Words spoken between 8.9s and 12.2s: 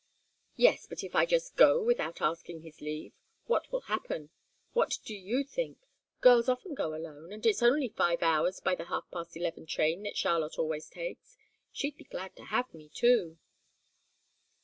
past eleven train that Charlotte always takes. She'd be